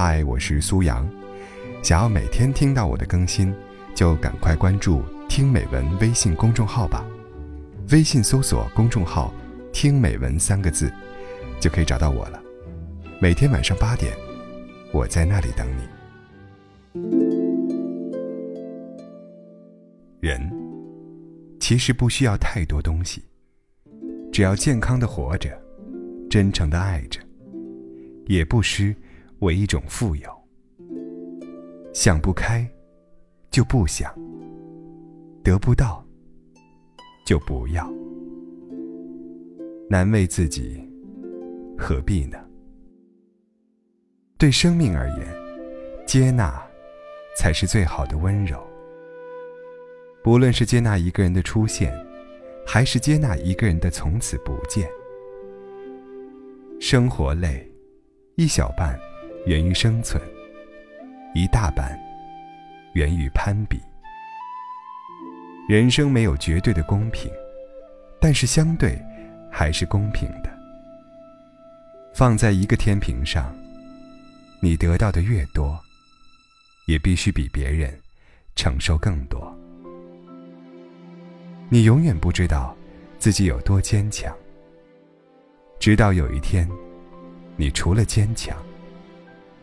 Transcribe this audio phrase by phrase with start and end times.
[0.00, 1.04] 嗨，我是苏阳。
[1.82, 3.52] 想要每天听到我的更新，
[3.96, 7.04] 就赶快关注“听美文”微信公众号吧。
[7.90, 9.34] 微信搜索公众号
[9.74, 10.88] “听美文”三个字，
[11.58, 12.40] 就可以找到我了。
[13.20, 14.16] 每天晚上八点，
[14.92, 15.82] 我在那里等你。
[20.20, 20.48] 人
[21.58, 23.24] 其实不需要太多东西，
[24.30, 25.60] 只要健康的活着，
[26.30, 27.18] 真诚的爱着，
[28.26, 28.94] 也不失。
[29.40, 30.30] 为一种富有，
[31.94, 32.68] 想不开，
[33.50, 34.10] 就不想；
[35.44, 36.04] 得不到，
[37.24, 37.88] 就不要。
[39.88, 40.82] 难为自己，
[41.78, 42.36] 何必呢？
[44.36, 45.26] 对生命而言，
[46.04, 46.60] 接纳
[47.36, 48.60] 才是最好的温柔。
[50.22, 51.94] 不论是接纳一个人的出现，
[52.66, 54.88] 还是接纳一个人的从此不见。
[56.80, 57.70] 生活累，
[58.34, 58.98] 一小半。
[59.46, 60.22] 源于生存，
[61.34, 61.98] 一大半
[62.92, 63.80] 源于攀比。
[65.68, 67.30] 人生没有绝对的公平，
[68.20, 68.98] 但是相对
[69.50, 70.50] 还是公平的。
[72.14, 73.54] 放在一个天平上，
[74.60, 75.78] 你得到的越多，
[76.86, 77.96] 也必须比别人
[78.56, 79.54] 承受更多。
[81.68, 82.74] 你永远不知道
[83.18, 84.34] 自己有多坚强，
[85.78, 86.68] 直到有一天，
[87.56, 88.56] 你除了坚强。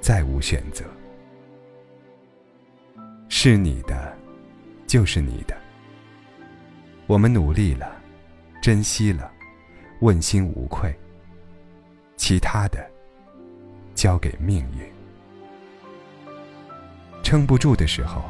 [0.00, 0.84] 再无选择，
[3.28, 4.16] 是你的，
[4.86, 5.56] 就是你的。
[7.06, 8.00] 我们努力了，
[8.62, 9.30] 珍惜了，
[10.00, 10.94] 问心无愧。
[12.16, 12.88] 其他的，
[13.94, 14.86] 交给命运。
[17.22, 18.24] 撑不住的时候，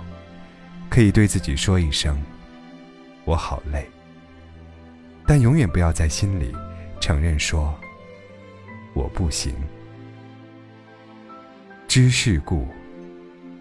[0.89, 2.21] 可以对自己说一声
[3.25, 3.87] ：“我好累。”
[5.27, 6.55] 但永远不要在心里
[7.01, 7.79] 承认说
[8.95, 9.55] ：“我不行。”
[11.97, 12.69] 知世故，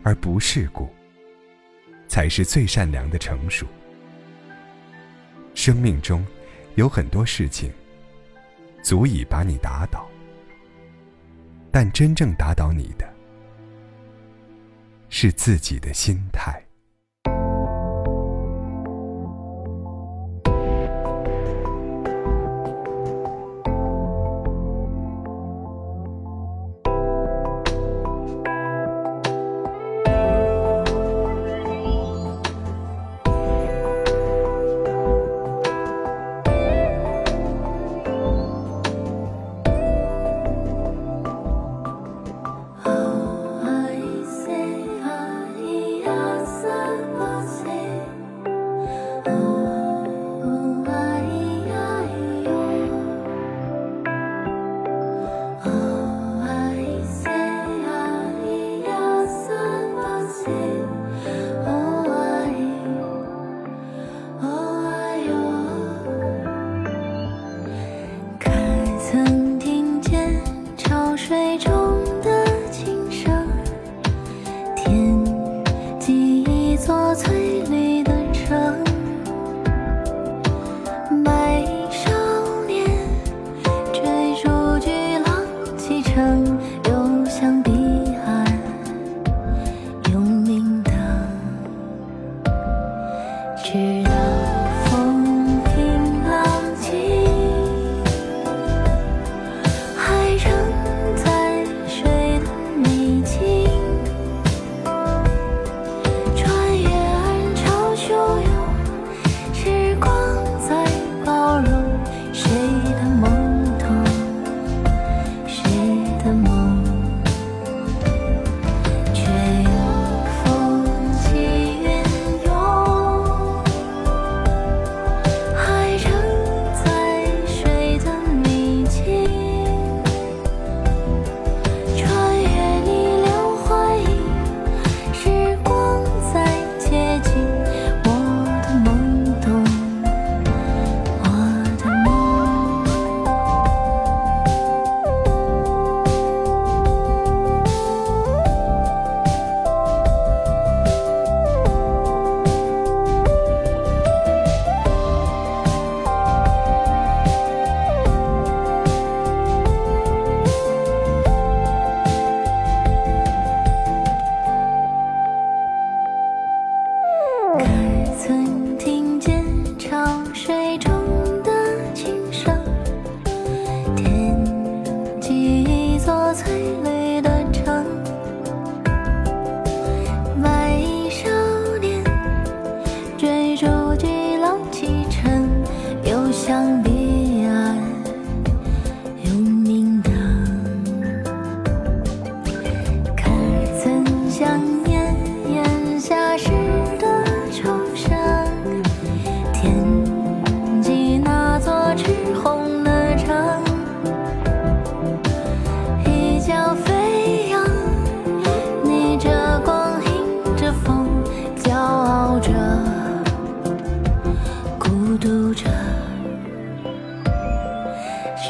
[0.03, 0.94] 而不世故，
[2.05, 3.66] 才是最善良的成熟。
[5.53, 6.22] 生命中
[6.75, 7.72] 有很多事情
[8.84, 10.06] 足以把你打倒，
[11.72, 13.09] 但真正打倒你的，
[15.07, 16.62] 是自己的心态。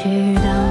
[0.02, 0.65] 直到